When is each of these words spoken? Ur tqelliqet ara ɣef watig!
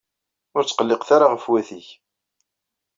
Ur 0.55 0.63
tqelliqet 0.65 1.09
ara 1.15 1.27
ɣef 1.31 1.45
watig! 1.49 1.87